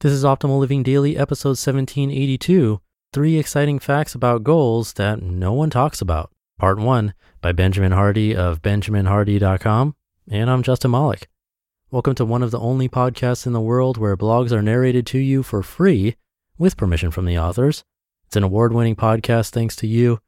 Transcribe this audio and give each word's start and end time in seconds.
This 0.00 0.12
is 0.12 0.24
Optimal 0.24 0.60
Living 0.60 0.82
Daily, 0.82 1.16
episode 1.16 1.56
1782 1.56 2.82
Three 3.14 3.38
Exciting 3.38 3.78
Facts 3.78 4.14
About 4.14 4.44
Goals 4.44 4.92
That 4.92 5.22
No 5.22 5.54
One 5.54 5.70
Talks 5.70 6.02
About. 6.02 6.30
Part 6.58 6.78
1 6.78 7.14
by 7.40 7.52
Benjamin 7.52 7.92
Hardy 7.92 8.36
of 8.36 8.60
BenjaminHardy.com. 8.60 9.96
And 10.30 10.50
I'm 10.50 10.62
Justin 10.62 10.90
Malik. 10.90 11.28
Welcome 11.90 12.14
to 12.16 12.26
one 12.26 12.42
of 12.42 12.50
the 12.50 12.60
only 12.60 12.90
podcasts 12.90 13.46
in 13.46 13.54
the 13.54 13.60
world 13.62 13.96
where 13.96 14.18
blogs 14.18 14.52
are 14.52 14.60
narrated 14.60 15.06
to 15.06 15.18
you 15.18 15.42
for 15.42 15.62
free 15.62 16.16
with 16.58 16.76
permission 16.76 17.10
from 17.10 17.24
the 17.24 17.38
authors. 17.38 17.82
It's 18.26 18.36
an 18.36 18.42
award 18.42 18.74
winning 18.74 18.96
podcast 18.96 19.48
thanks 19.48 19.76
to 19.76 19.86
you. 19.86 20.20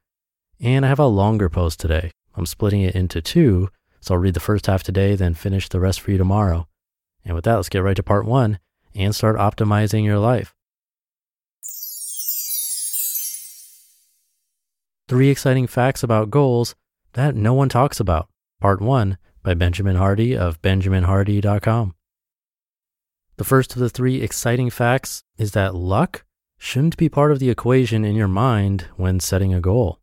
And 0.59 0.83
I 0.83 0.89
have 0.89 0.97
a 0.97 1.05
longer 1.05 1.47
post 1.47 1.79
today. 1.79 2.09
I'm 2.33 2.47
splitting 2.47 2.81
it 2.81 2.95
into 2.95 3.21
two, 3.21 3.69
so 4.01 4.15
I'll 4.15 4.19
read 4.19 4.33
the 4.33 4.39
first 4.39 4.65
half 4.65 4.81
today, 4.81 5.13
then 5.13 5.35
finish 5.35 5.69
the 5.69 5.79
rest 5.79 6.01
for 6.01 6.09
you 6.09 6.17
tomorrow. 6.17 6.67
And 7.23 7.35
with 7.35 7.43
that, 7.43 7.57
let's 7.57 7.69
get 7.69 7.83
right 7.83 7.95
to 7.95 8.01
part 8.01 8.25
one 8.25 8.57
and 8.95 9.15
start 9.15 9.37
optimizing 9.37 10.03
your 10.03 10.19
life. 10.19 10.53
Three 15.07 15.29
exciting 15.29 15.67
facts 15.67 16.03
about 16.03 16.29
goals 16.29 16.75
that 17.13 17.35
no 17.35 17.53
one 17.53 17.69
talks 17.69 17.99
about. 17.99 18.29
Part 18.61 18.81
1 18.81 19.17
by 19.41 19.53
Benjamin 19.53 19.95
Hardy 19.95 20.37
of 20.37 20.61
BenjaminHardy.com. 20.61 21.95
The 23.37 23.43
first 23.43 23.73
of 23.73 23.79
the 23.79 23.89
three 23.89 24.21
exciting 24.21 24.69
facts 24.69 25.23
is 25.37 25.53
that 25.53 25.73
luck 25.73 26.25
shouldn't 26.57 26.97
be 26.97 27.09
part 27.09 27.31
of 27.31 27.39
the 27.39 27.49
equation 27.49 28.03
in 28.03 28.15
your 28.15 28.27
mind 28.27 28.87
when 28.97 29.19
setting 29.19 29.53
a 29.53 29.61
goal. 29.61 29.99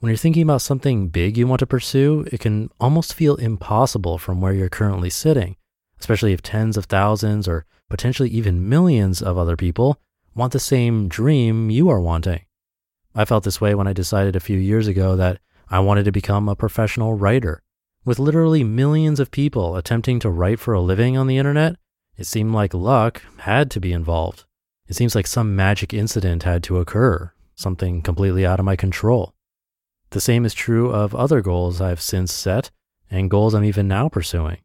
When 0.00 0.10
you're 0.10 0.16
thinking 0.18 0.42
about 0.42 0.60
something 0.60 1.08
big 1.08 1.38
you 1.38 1.46
want 1.46 1.60
to 1.60 1.66
pursue, 1.66 2.26
it 2.30 2.40
can 2.40 2.68
almost 2.78 3.14
feel 3.14 3.36
impossible 3.36 4.18
from 4.18 4.40
where 4.40 4.52
you're 4.52 4.68
currently 4.68 5.08
sitting, 5.08 5.56
especially 6.04 6.34
if 6.34 6.42
tens 6.42 6.76
of 6.76 6.84
thousands 6.84 7.48
or 7.48 7.64
potentially 7.88 8.28
even 8.28 8.68
millions 8.68 9.22
of 9.22 9.38
other 9.38 9.56
people 9.56 9.98
want 10.34 10.52
the 10.52 10.60
same 10.60 11.08
dream 11.08 11.70
you 11.70 11.88
are 11.88 11.98
wanting. 11.98 12.42
I 13.14 13.24
felt 13.24 13.42
this 13.42 13.58
way 13.58 13.74
when 13.74 13.86
I 13.86 13.94
decided 13.94 14.36
a 14.36 14.40
few 14.40 14.58
years 14.58 14.86
ago 14.86 15.16
that 15.16 15.38
I 15.70 15.80
wanted 15.80 16.04
to 16.04 16.12
become 16.12 16.46
a 16.46 16.54
professional 16.54 17.14
writer. 17.14 17.62
With 18.04 18.18
literally 18.18 18.62
millions 18.64 19.18
of 19.18 19.30
people 19.30 19.76
attempting 19.76 20.20
to 20.20 20.28
write 20.28 20.60
for 20.60 20.74
a 20.74 20.80
living 20.82 21.16
on 21.16 21.26
the 21.26 21.38
internet, 21.38 21.76
it 22.18 22.26
seemed 22.26 22.52
like 22.52 22.74
luck 22.74 23.22
had 23.38 23.70
to 23.70 23.80
be 23.80 23.94
involved. 23.94 24.44
It 24.86 24.96
seems 24.96 25.14
like 25.14 25.26
some 25.26 25.56
magic 25.56 25.94
incident 25.94 26.42
had 26.42 26.62
to 26.64 26.80
occur, 26.80 27.32
something 27.54 28.02
completely 28.02 28.44
out 28.44 28.58
of 28.58 28.66
my 28.66 28.76
control. 28.76 29.32
The 30.10 30.20
same 30.20 30.44
is 30.44 30.52
true 30.52 30.90
of 30.90 31.14
other 31.14 31.40
goals 31.40 31.80
I've 31.80 32.02
since 32.02 32.30
set 32.30 32.70
and 33.10 33.30
goals 33.30 33.54
I'm 33.54 33.64
even 33.64 33.88
now 33.88 34.10
pursuing. 34.10 34.58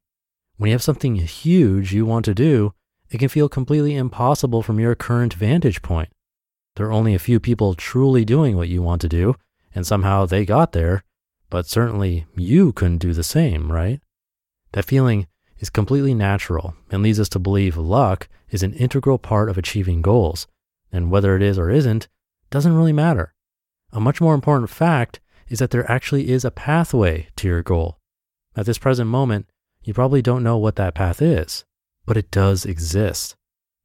When 0.60 0.68
you 0.68 0.74
have 0.74 0.84
something 0.84 1.16
huge 1.16 1.94
you 1.94 2.06
want 2.06 2.26
to 2.26 2.36
do, 2.36 2.74
it 3.10 3.18
can 3.18 3.30
feel 3.30 3.48
completely 3.48 3.96
impossible 3.96 4.62
from 4.62 4.78
your 4.78 4.94
current 4.94 5.34
vantage 5.34 5.82
point. 5.82 6.10
There 6.76 6.86
are 6.86 6.92
only 6.92 7.16
a 7.16 7.20
few 7.20 7.40
people 7.40 7.76
truly 7.76 8.26
doing 8.26 8.58
what 8.58 8.68
you 8.68 8.82
want 8.82 9.00
to 9.04 9.08
do, 9.08 9.36
and 9.74 9.88
somehow 9.88 10.26
they 10.26 10.44
got 10.44 10.74
there, 10.74 11.06
but 11.50 11.66
certainly 11.66 12.26
you 12.36 12.74
couldn't 12.74 12.98
do 12.98 13.14
the 13.14 13.24
same, 13.24 13.72
right? 13.72 14.02
That 14.74 14.84
feeling 14.84 15.28
is 15.60 15.70
completely 15.70 16.14
natural 16.14 16.76
and 16.92 17.02
leads 17.02 17.22
us 17.22 17.30
to 17.30 17.40
believe 17.40 17.78
luck 17.78 18.28
is 18.50 18.62
an 18.62 18.74
integral 18.74 19.18
part 19.18 19.50
of 19.50 19.58
achieving 19.58 20.02
goals, 20.02 20.46
and 20.92 21.10
whether 21.10 21.38
it 21.38 21.42
is 21.42 21.58
or 21.58 21.70
isn't 21.70 22.10
doesn't 22.50 22.76
really 22.76 22.92
matter. 22.92 23.34
A 23.94 24.02
much 24.02 24.20
more 24.20 24.36
important 24.36 24.70
fact 24.70 25.22
is 25.48 25.60
that 25.60 25.72
there 25.72 25.90
actually 25.90 26.30
is 26.30 26.44
a 26.44 26.52
pathway 26.52 27.30
to 27.38 27.48
your 27.48 27.64
goal. 27.64 27.98
At 28.58 28.66
this 28.66 28.78
present 28.78 29.10
moment, 29.10 29.46
you 29.90 29.94
probably 29.94 30.22
don't 30.22 30.44
know 30.44 30.58
what 30.58 30.78
that 30.78 30.96
path 30.96 31.22
is 31.22 31.66
but 32.10 32.18
it 32.18 32.32
does 32.32 32.66
exist. 32.66 33.36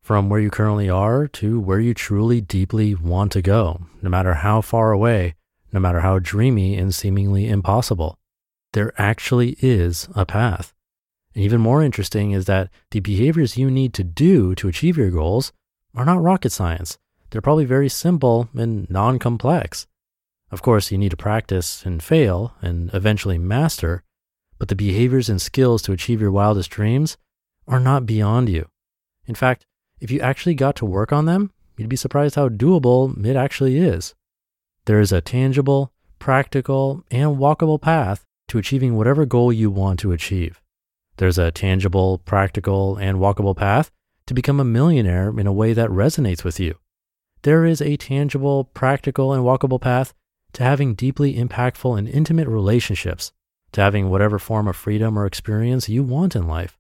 From 0.00 0.30
where 0.30 0.40
you 0.40 0.48
currently 0.48 0.88
are 0.88 1.28
to 1.28 1.60
where 1.60 1.78
you 1.78 1.92
truly 1.92 2.40
deeply 2.40 2.94
want 2.94 3.32
to 3.32 3.42
go, 3.42 3.82
no 4.00 4.08
matter 4.08 4.32
how 4.32 4.62
far 4.62 4.92
away, 4.92 5.34
no 5.74 5.78
matter 5.78 6.00
how 6.00 6.18
dreamy 6.18 6.76
and 6.76 6.94
seemingly 6.94 7.46
impossible. 7.46 8.16
There 8.72 8.94
actually 8.96 9.58
is 9.60 10.08
a 10.14 10.24
path. 10.24 10.72
And 11.34 11.44
even 11.44 11.60
more 11.60 11.82
interesting 11.82 12.30
is 12.30 12.46
that 12.46 12.70
the 12.92 13.00
behaviors 13.00 13.58
you 13.58 13.70
need 13.70 13.92
to 13.92 14.04
do 14.04 14.54
to 14.54 14.68
achieve 14.68 14.96
your 14.96 15.10
goals 15.10 15.52
are 15.94 16.06
not 16.06 16.22
rocket 16.22 16.50
science. 16.50 16.96
They're 17.28 17.42
probably 17.42 17.66
very 17.66 17.90
simple 17.90 18.48
and 18.54 18.88
non 18.88 19.18
complex. 19.18 19.86
Of 20.50 20.62
course, 20.62 20.90
you 20.90 20.96
need 20.96 21.10
to 21.10 21.16
practice 21.18 21.84
and 21.84 22.02
fail 22.02 22.54
and 22.62 22.88
eventually 22.94 23.36
master, 23.36 24.02
but 24.64 24.70
the 24.70 24.74
behaviors 24.74 25.28
and 25.28 25.42
skills 25.42 25.82
to 25.82 25.92
achieve 25.92 26.22
your 26.22 26.30
wildest 26.30 26.70
dreams 26.70 27.18
are 27.68 27.78
not 27.78 28.06
beyond 28.06 28.48
you. 28.48 28.66
In 29.26 29.34
fact, 29.34 29.66
if 30.00 30.10
you 30.10 30.18
actually 30.20 30.54
got 30.54 30.74
to 30.76 30.86
work 30.86 31.12
on 31.12 31.26
them, 31.26 31.52
you'd 31.76 31.90
be 31.90 31.96
surprised 31.96 32.34
how 32.34 32.48
doable 32.48 33.26
it 33.26 33.36
actually 33.36 33.76
is. 33.76 34.14
There 34.86 35.00
is 35.00 35.12
a 35.12 35.20
tangible, 35.20 35.92
practical, 36.18 37.04
and 37.10 37.36
walkable 37.36 37.78
path 37.78 38.24
to 38.48 38.56
achieving 38.56 38.96
whatever 38.96 39.26
goal 39.26 39.52
you 39.52 39.70
want 39.70 40.00
to 40.00 40.12
achieve. 40.12 40.62
There's 41.18 41.36
a 41.36 41.50
tangible, 41.50 42.16
practical, 42.16 42.96
and 42.96 43.18
walkable 43.18 43.54
path 43.54 43.90
to 44.28 44.32
become 44.32 44.60
a 44.60 44.64
millionaire 44.64 45.28
in 45.38 45.46
a 45.46 45.52
way 45.52 45.74
that 45.74 45.90
resonates 45.90 46.42
with 46.42 46.58
you. 46.58 46.78
There 47.42 47.66
is 47.66 47.82
a 47.82 47.98
tangible, 47.98 48.64
practical, 48.64 49.34
and 49.34 49.44
walkable 49.44 49.78
path 49.78 50.14
to 50.54 50.62
having 50.62 50.94
deeply 50.94 51.34
impactful 51.34 51.98
and 51.98 52.08
intimate 52.08 52.48
relationships, 52.48 53.30
to 53.74 53.80
having 53.80 54.08
whatever 54.08 54.38
form 54.38 54.68
of 54.68 54.76
freedom 54.76 55.18
or 55.18 55.26
experience 55.26 55.88
you 55.88 56.02
want 56.02 56.36
in 56.36 56.46
life. 56.46 56.78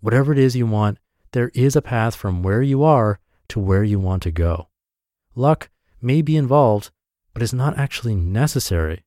Whatever 0.00 0.32
it 0.32 0.38
is 0.38 0.56
you 0.56 0.64
want, 0.64 0.98
there 1.32 1.50
is 1.54 1.76
a 1.76 1.82
path 1.82 2.14
from 2.14 2.42
where 2.42 2.62
you 2.62 2.82
are 2.82 3.18
to 3.48 3.60
where 3.60 3.84
you 3.84 3.98
want 3.98 4.22
to 4.22 4.30
go. 4.30 4.68
Luck 5.34 5.70
may 6.00 6.22
be 6.22 6.36
involved, 6.36 6.90
but 7.34 7.42
it's 7.42 7.52
not 7.52 7.76
actually 7.76 8.14
necessary. 8.14 9.04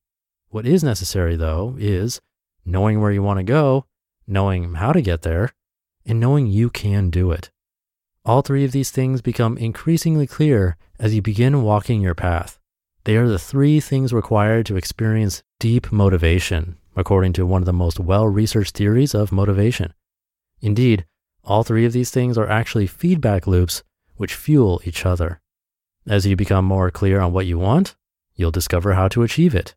What 0.50 0.66
is 0.66 0.84
necessary, 0.84 1.34
though, 1.34 1.76
is 1.78 2.20
knowing 2.64 3.00
where 3.00 3.10
you 3.10 3.22
want 3.22 3.38
to 3.38 3.42
go, 3.44 3.86
knowing 4.26 4.74
how 4.74 4.92
to 4.92 5.02
get 5.02 5.22
there, 5.22 5.50
and 6.06 6.20
knowing 6.20 6.46
you 6.46 6.68
can 6.68 7.08
do 7.08 7.32
it. 7.32 7.50
All 8.26 8.42
three 8.42 8.64
of 8.64 8.72
these 8.72 8.90
things 8.90 9.22
become 9.22 9.56
increasingly 9.56 10.26
clear 10.26 10.76
as 10.98 11.14
you 11.14 11.22
begin 11.22 11.62
walking 11.62 12.02
your 12.02 12.14
path. 12.14 12.58
They 13.04 13.16
are 13.16 13.28
the 13.28 13.38
three 13.38 13.80
things 13.80 14.12
required 14.12 14.66
to 14.66 14.76
experience 14.76 15.42
deep 15.58 15.90
motivation, 15.90 16.76
according 16.96 17.32
to 17.34 17.46
one 17.46 17.62
of 17.62 17.66
the 17.66 17.72
most 17.72 17.98
well 18.00 18.26
researched 18.26 18.76
theories 18.76 19.14
of 19.14 19.32
motivation. 19.32 19.92
Indeed, 20.60 21.06
all 21.42 21.62
three 21.62 21.84
of 21.84 21.92
these 21.92 22.10
things 22.10 22.38
are 22.38 22.48
actually 22.48 22.86
feedback 22.86 23.46
loops 23.46 23.82
which 24.16 24.34
fuel 24.34 24.80
each 24.84 25.04
other. 25.04 25.40
As 26.06 26.26
you 26.26 26.36
become 26.36 26.64
more 26.64 26.90
clear 26.90 27.20
on 27.20 27.32
what 27.32 27.46
you 27.46 27.58
want, 27.58 27.96
you'll 28.34 28.50
discover 28.50 28.94
how 28.94 29.08
to 29.08 29.22
achieve 29.22 29.54
it. 29.54 29.74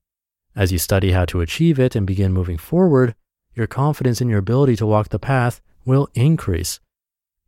As 0.56 0.72
you 0.72 0.78
study 0.78 1.12
how 1.12 1.26
to 1.26 1.42
achieve 1.42 1.80
it 1.80 1.96
and 1.96 2.08
begin 2.08 2.34
moving 2.34 2.58
forward, 2.58 3.16
your 3.54 3.68
confidence 3.68 4.22
in 4.22 4.30
your 4.30 4.40
ability 4.40 4.76
to 4.78 4.86
walk 4.86 5.10
the 5.10 5.20
path 5.20 5.62
will 5.86 6.10
increase. 6.14 6.80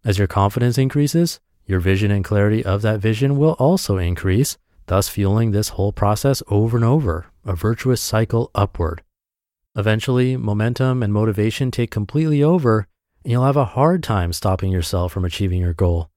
As 0.04 0.18
your 0.18 0.28
confidence 0.28 0.78
increases, 0.78 1.40
your 1.66 1.80
vision 1.80 2.10
and 2.10 2.24
clarity 2.24 2.64
of 2.64 2.82
that 2.82 3.00
vision 3.00 3.38
will 3.38 3.54
also 3.54 3.98
increase, 3.98 4.58
thus 4.88 5.10
fueling 5.10 5.52
this 5.52 5.70
whole 5.70 5.92
process 5.92 6.42
over 6.48 6.78
and 6.78 6.86
over, 6.86 7.28
a 7.46 7.56
virtuous 7.56 8.02
cycle 8.02 8.50
upward. 8.56 9.04
Eventually, 9.80 10.36
momentum 10.36 11.02
and 11.02 11.14
motivation 11.14 11.72
take 11.72 11.90
completely 11.90 12.44
over, 12.44 12.86
and 13.24 13.32
you'll 13.32 13.46
have 13.46 13.56
a 13.56 13.64
hard 13.64 14.04
time 14.04 14.34
stopping 14.34 14.74
yourself 14.74 15.14
from 15.14 15.24
achieving 15.24 15.62
your 15.62 15.74
goal. 15.74 16.10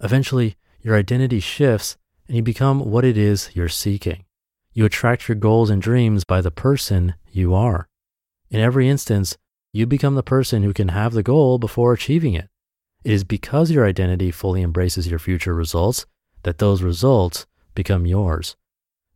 Eventually, 0.00 0.56
your 0.82 0.94
identity 0.94 1.40
shifts 1.40 1.96
and 2.28 2.36
you 2.36 2.44
become 2.44 2.92
what 2.92 3.04
it 3.04 3.18
is 3.18 3.50
you're 3.54 3.68
seeking. 3.68 4.24
You 4.72 4.84
attract 4.84 5.26
your 5.26 5.34
goals 5.34 5.68
and 5.68 5.82
dreams 5.82 6.22
by 6.22 6.40
the 6.40 6.52
person 6.52 7.14
you 7.32 7.56
are. 7.56 7.88
In 8.50 8.60
every 8.60 8.88
instance, 8.88 9.36
you 9.72 9.84
become 9.84 10.14
the 10.14 10.22
person 10.22 10.62
who 10.62 10.72
can 10.72 10.90
have 10.90 11.12
the 11.12 11.24
goal 11.24 11.58
before 11.58 11.92
achieving 11.92 12.34
it. 12.34 12.48
It 13.02 13.10
is 13.10 13.24
because 13.24 13.72
your 13.72 13.84
identity 13.84 14.30
fully 14.30 14.62
embraces 14.62 15.08
your 15.08 15.18
future 15.18 15.54
results 15.54 16.06
that 16.44 16.58
those 16.58 16.82
results 16.82 17.46
become 17.74 18.06
yours. 18.06 18.54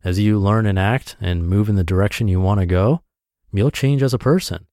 As 0.03 0.19
you 0.19 0.39
learn 0.39 0.65
and 0.65 0.77
act 0.77 1.15
and 1.21 1.47
move 1.47 1.69
in 1.69 1.77
the 1.77 1.85
direction 1.85 2.27
you 2.27 2.41
want 2.41 2.59
to 2.59 2.65
go, 2.65 3.02
you'll 3.59 3.71
change 3.71 4.03
as 4.03 4.13
a 4.13 4.19
person. 4.19 4.67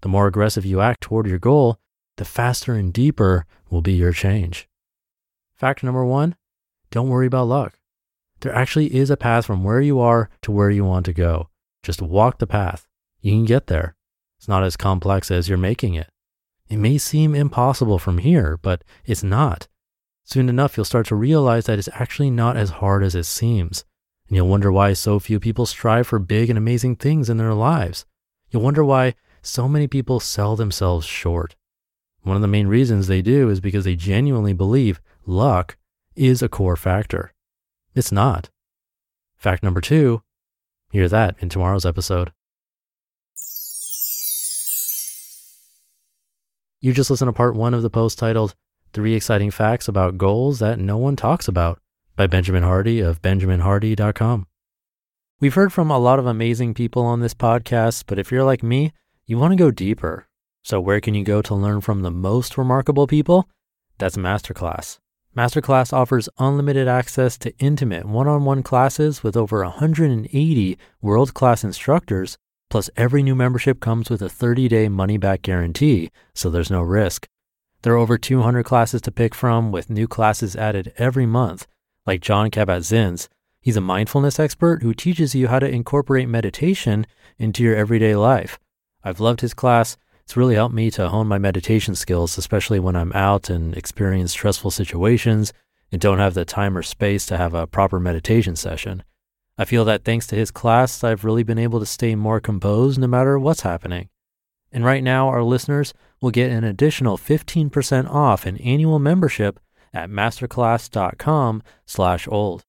The 0.00 0.08
more 0.08 0.26
aggressive 0.26 0.64
you 0.64 0.80
act 0.80 1.02
toward 1.02 1.26
your 1.26 1.38
goal, 1.38 1.78
the 2.16 2.24
faster 2.24 2.74
and 2.74 2.92
deeper 2.92 3.46
will 3.70 3.82
be 3.82 3.92
your 3.92 4.12
change. 4.12 4.68
Fact 5.54 5.82
number 5.82 6.04
one 6.04 6.36
don't 6.90 7.08
worry 7.08 7.26
about 7.26 7.48
luck. 7.48 7.78
There 8.40 8.54
actually 8.54 8.94
is 8.94 9.08
a 9.08 9.16
path 9.16 9.46
from 9.46 9.64
where 9.64 9.80
you 9.80 9.98
are 9.98 10.28
to 10.42 10.52
where 10.52 10.70
you 10.70 10.84
want 10.84 11.06
to 11.06 11.12
go. 11.12 11.48
Just 11.82 12.02
walk 12.02 12.38
the 12.38 12.46
path. 12.46 12.86
You 13.20 13.32
can 13.32 13.44
get 13.44 13.68
there. 13.68 13.96
It's 14.38 14.48
not 14.48 14.62
as 14.62 14.76
complex 14.76 15.30
as 15.30 15.48
you're 15.48 15.56
making 15.56 15.94
it. 15.94 16.10
It 16.68 16.76
may 16.76 16.98
seem 16.98 17.34
impossible 17.34 17.98
from 17.98 18.18
here, 18.18 18.58
but 18.60 18.82
it's 19.06 19.22
not. 19.22 19.68
Soon 20.24 20.48
enough, 20.48 20.76
you'll 20.76 20.84
start 20.84 21.06
to 21.06 21.14
realize 21.14 21.66
that 21.66 21.78
it's 21.78 21.88
actually 21.94 22.30
not 22.30 22.56
as 22.56 22.70
hard 22.70 23.02
as 23.02 23.14
it 23.14 23.24
seems. 23.24 23.84
And 24.28 24.36
you'll 24.36 24.48
wonder 24.48 24.70
why 24.70 24.92
so 24.92 25.18
few 25.18 25.40
people 25.40 25.66
strive 25.66 26.06
for 26.06 26.18
big 26.18 26.50
and 26.50 26.58
amazing 26.58 26.96
things 26.96 27.30
in 27.30 27.36
their 27.36 27.54
lives. 27.54 28.04
You'll 28.52 28.62
wonder 28.62 28.84
why 28.84 29.14
so 29.40 29.66
many 29.66 29.88
people 29.88 30.20
sell 30.20 30.56
themselves 30.56 31.06
short. 31.06 31.56
One 32.22 32.36
of 32.36 32.42
the 32.42 32.48
main 32.48 32.68
reasons 32.68 33.06
they 33.06 33.22
do 33.22 33.48
is 33.48 33.60
because 33.60 33.84
they 33.84 33.96
genuinely 33.96 34.52
believe 34.52 35.00
luck 35.26 35.78
is 36.14 36.42
a 36.42 36.48
core 36.48 36.76
factor. 36.76 37.32
It's 37.94 38.12
not. 38.12 38.50
Fact 39.36 39.62
number 39.62 39.80
two, 39.80 40.22
hear 40.90 41.08
that 41.08 41.34
in 41.40 41.48
tomorrow's 41.48 41.86
episode. 41.86 42.32
You 46.80 46.92
just 46.92 47.10
listened 47.10 47.28
to 47.28 47.32
part 47.32 47.56
one 47.56 47.74
of 47.74 47.82
the 47.82 47.90
post 47.90 48.18
titled 48.18 48.54
Three 48.92 49.14
Exciting 49.14 49.50
Facts 49.50 49.88
About 49.88 50.18
Goals 50.18 50.58
That 50.58 50.78
No 50.78 50.98
One 50.98 51.16
Talks 51.16 51.48
About 51.48 51.80
by 52.16 52.26
Benjamin 52.26 52.64
Hardy 52.64 53.00
of 53.00 53.22
benjaminhardy.com. 53.22 54.46
We've 55.42 55.54
heard 55.54 55.72
from 55.72 55.90
a 55.90 55.98
lot 55.98 56.20
of 56.20 56.26
amazing 56.26 56.74
people 56.74 57.02
on 57.04 57.18
this 57.18 57.34
podcast, 57.34 58.04
but 58.06 58.16
if 58.16 58.30
you're 58.30 58.44
like 58.44 58.62
me, 58.62 58.92
you 59.26 59.38
want 59.38 59.50
to 59.50 59.56
go 59.56 59.72
deeper. 59.72 60.28
So, 60.62 60.80
where 60.80 61.00
can 61.00 61.14
you 61.14 61.24
go 61.24 61.42
to 61.42 61.54
learn 61.56 61.80
from 61.80 62.02
the 62.02 62.12
most 62.12 62.56
remarkable 62.56 63.08
people? 63.08 63.48
That's 63.98 64.16
Masterclass. 64.16 65.00
Masterclass 65.36 65.92
offers 65.92 66.28
unlimited 66.38 66.86
access 66.86 67.36
to 67.38 67.52
intimate 67.58 68.04
one 68.04 68.28
on 68.28 68.44
one 68.44 68.62
classes 68.62 69.24
with 69.24 69.36
over 69.36 69.64
180 69.64 70.78
world 71.00 71.34
class 71.34 71.64
instructors. 71.64 72.38
Plus, 72.70 72.88
every 72.96 73.24
new 73.24 73.34
membership 73.34 73.80
comes 73.80 74.10
with 74.10 74.22
a 74.22 74.28
30 74.28 74.68
day 74.68 74.88
money 74.88 75.16
back 75.16 75.42
guarantee, 75.42 76.12
so 76.34 76.50
there's 76.50 76.70
no 76.70 76.82
risk. 76.82 77.26
There 77.82 77.94
are 77.94 77.96
over 77.96 78.16
200 78.16 78.62
classes 78.62 79.00
to 79.00 79.10
pick 79.10 79.34
from, 79.34 79.72
with 79.72 79.90
new 79.90 80.06
classes 80.06 80.54
added 80.54 80.92
every 80.98 81.26
month, 81.26 81.66
like 82.06 82.20
John 82.20 82.48
Kabat-Zinn's. 82.48 83.28
He's 83.62 83.78
a 83.78 83.80
mindfulness 83.80 84.38
expert 84.38 84.82
who 84.82 84.92
teaches 84.92 85.34
you 85.34 85.48
how 85.48 85.60
to 85.60 85.68
incorporate 85.68 86.28
meditation 86.28 87.06
into 87.38 87.62
your 87.62 87.76
everyday 87.76 88.14
life. 88.14 88.58
I've 89.02 89.20
loved 89.20 89.40
his 89.40 89.54
class 89.54 89.96
it's 90.24 90.36
really 90.36 90.54
helped 90.54 90.74
me 90.74 90.90
to 90.92 91.08
hone 91.08 91.26
my 91.26 91.38
meditation 91.38 91.94
skills, 91.94 92.38
especially 92.38 92.80
when 92.80 92.96
I'm 92.96 93.12
out 93.12 93.50
and 93.50 93.76
experience 93.76 94.32
stressful 94.32 94.70
situations 94.70 95.52
and 95.90 96.00
don't 96.00 96.20
have 96.20 96.34
the 96.34 96.44
time 96.44 96.76
or 96.76 96.82
space 96.82 97.26
to 97.26 97.36
have 97.36 97.54
a 97.54 97.66
proper 97.66 98.00
meditation 98.00 98.56
session. 98.56 99.02
I 99.58 99.66
feel 99.66 99.84
that 99.84 100.04
thanks 100.04 100.26
to 100.28 100.36
his 100.36 100.50
class, 100.50 101.04
I've 101.04 101.24
really 101.24 101.42
been 101.42 101.58
able 101.58 101.80
to 101.80 101.86
stay 101.86 102.14
more 102.14 102.40
composed 102.40 102.98
no 102.98 103.06
matter 103.06 103.38
what's 103.38 103.60
happening. 103.60 104.08
And 104.70 104.84
right 104.84 105.04
now, 105.04 105.28
our 105.28 105.42
listeners 105.42 105.92
will 106.22 106.30
get 106.30 106.50
an 106.50 106.64
additional 106.64 107.18
15% 107.18 108.08
off 108.08 108.46
an 108.46 108.56
annual 108.58 108.98
membership 108.98 109.60
at 109.92 110.08
masterclass.com 110.08 111.62
slash 111.84 112.26
old. 112.26 112.64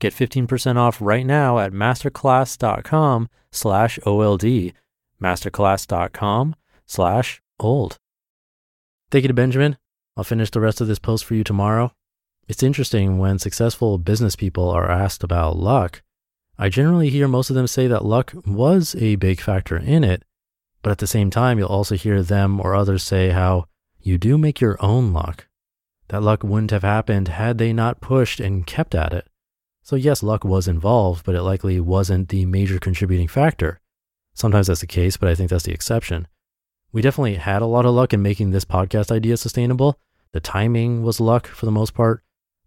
Get 0.00 0.14
15% 0.14 0.76
off 0.76 1.00
right 1.00 1.26
now 1.26 1.58
at 1.58 1.72
masterclass.com 1.72 3.28
slash 3.50 3.98
OLD, 4.06 4.72
masterclass.com 5.20 6.54
slash 6.86 7.42
old. 7.58 7.98
Thank 9.10 9.24
you 9.24 9.28
to 9.28 9.34
Benjamin. 9.34 9.76
I'll 10.16 10.24
finish 10.24 10.50
the 10.50 10.60
rest 10.60 10.80
of 10.80 10.86
this 10.86 10.98
post 10.98 11.24
for 11.24 11.34
you 11.34 11.42
tomorrow. 11.42 11.92
It's 12.46 12.62
interesting 12.62 13.18
when 13.18 13.38
successful 13.38 13.98
business 13.98 14.36
people 14.36 14.68
are 14.70 14.90
asked 14.90 15.24
about 15.24 15.56
luck. 15.56 16.02
I 16.58 16.68
generally 16.68 17.10
hear 17.10 17.28
most 17.28 17.50
of 17.50 17.56
them 17.56 17.66
say 17.66 17.86
that 17.86 18.04
luck 18.04 18.32
was 18.46 18.94
a 18.96 19.16
big 19.16 19.40
factor 19.40 19.76
in 19.76 20.02
it, 20.02 20.22
but 20.82 20.90
at 20.90 20.98
the 20.98 21.06
same 21.06 21.30
time, 21.30 21.58
you'll 21.58 21.68
also 21.68 21.94
hear 21.94 22.22
them 22.22 22.60
or 22.60 22.74
others 22.74 23.02
say 23.02 23.30
how 23.30 23.66
you 24.00 24.18
do 24.18 24.38
make 24.38 24.60
your 24.60 24.76
own 24.82 25.12
luck. 25.12 25.46
That 26.08 26.22
luck 26.22 26.42
wouldn't 26.42 26.70
have 26.70 26.82
happened 26.82 27.28
had 27.28 27.58
they 27.58 27.72
not 27.72 28.00
pushed 28.00 28.40
and 28.40 28.66
kept 28.66 28.94
at 28.94 29.12
it. 29.12 29.28
So, 29.88 29.96
yes, 29.96 30.22
luck 30.22 30.44
was 30.44 30.68
involved, 30.68 31.24
but 31.24 31.34
it 31.34 31.40
likely 31.40 31.80
wasn't 31.80 32.28
the 32.28 32.44
major 32.44 32.78
contributing 32.78 33.26
factor. 33.26 33.80
Sometimes 34.34 34.66
that's 34.66 34.82
the 34.82 34.86
case, 34.86 35.16
but 35.16 35.30
I 35.30 35.34
think 35.34 35.48
that's 35.48 35.64
the 35.64 35.72
exception. 35.72 36.28
We 36.92 37.00
definitely 37.00 37.36
had 37.36 37.62
a 37.62 37.66
lot 37.66 37.86
of 37.86 37.94
luck 37.94 38.12
in 38.12 38.20
making 38.20 38.50
this 38.50 38.66
podcast 38.66 39.10
idea 39.10 39.38
sustainable. 39.38 39.98
The 40.32 40.40
timing 40.40 41.04
was 41.04 41.20
luck 41.20 41.46
for 41.46 41.64
the 41.64 41.72
most 41.72 41.94
part. 41.94 42.22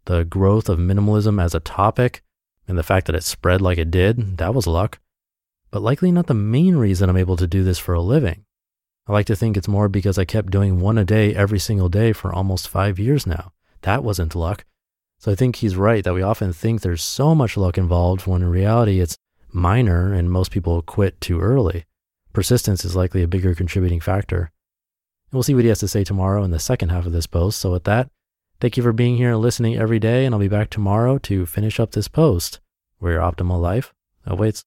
The 0.06 0.24
growth 0.24 0.68
of 0.68 0.80
minimalism 0.80 1.40
as 1.40 1.54
a 1.54 1.60
topic 1.60 2.24
and 2.68 2.76
the 2.76 2.82
fact 2.82 3.06
that 3.06 3.16
it 3.16 3.24
spread 3.24 3.62
like 3.62 3.78
it 3.78 3.92
did, 3.92 4.40
that 4.40 4.56
was 4.56 4.66
luck. 4.66 4.98
But 5.70 5.84
likely 5.84 6.12
not 6.12 6.26
the 6.26 6.34
main 6.34 6.76
reason 6.76 7.08
I'm 7.08 7.18
able 7.18 7.38
to 7.38 7.46
do 7.46 7.64
this 7.64 7.78
for 7.78 7.94
a 7.94 8.02
living. 8.02 8.46
I 9.06 9.12
like 9.12 9.28
to 9.28 9.36
think 9.36 9.58
it's 9.58 9.68
more 9.68 9.90
because 9.90 10.18
I 10.18 10.26
kept 10.26 10.50
doing 10.50 10.80
one 10.80 10.98
a 10.98 11.06
day 11.06 11.36
every 11.36 11.60
single 11.60 11.88
day 11.88 12.14
for 12.14 12.34
almost 12.34 12.68
five 12.68 12.98
years 12.98 13.28
now. 13.28 13.54
That 13.82 14.04
wasn't 14.04 14.34
luck. 14.34 14.66
So 15.22 15.32
I 15.32 15.36
think 15.36 15.56
he's 15.56 15.78
right 15.78 16.04
that 16.04 16.14
we 16.14 16.22
often 16.22 16.52
think 16.52 16.82
there's 16.82 17.04
so 17.04 17.34
much 17.34 17.56
luck 17.56 17.78
involved 17.78 18.28
when 18.28 18.42
in 18.42 18.50
reality 18.50 19.00
it's 19.00 19.18
minor 19.54 20.14
and 20.14 20.30
most 20.30 20.52
people 20.52 20.82
quit 20.82 21.22
too 21.22 21.40
early 21.40 21.86
persistence 22.34 22.86
is 22.86 22.96
likely 22.96 23.24
a 23.24 23.28
bigger 23.28 23.56
contributing 23.56 24.00
factor. 24.00 24.52
And 25.30 25.34
we'll 25.34 25.44
see 25.44 25.56
what 25.56 25.64
he 25.64 25.70
has 25.70 25.80
to 25.80 25.88
say 25.88 26.04
tomorrow 26.04 26.44
in 26.44 26.52
the 26.52 26.60
second 26.60 26.90
half 26.90 27.06
of 27.06 27.12
this 27.12 27.28
post. 27.28 27.60
So, 27.60 27.72
with 27.72 27.84
that, 27.86 28.10
thank 28.60 28.78
you 28.78 28.84
for 28.84 28.94
being 28.94 29.18
here 29.18 29.32
and 29.32 29.40
listening 29.40 29.78
every 29.78 30.00
day. 30.00 30.26
And 30.26 30.36
I'll 30.36 30.40
be 30.40 30.48
back 30.48 30.70
tomorrow 30.70 31.18
to 31.20 31.46
finish 31.46 31.80
up 31.80 31.92
this 31.92 32.08
post 32.08 32.60
where 33.00 33.14
your 33.14 33.22
optimal 33.22 33.62
life 33.62 33.94
awaits. 34.26 34.64